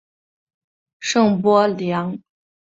[0.99, 2.17] 圣波良。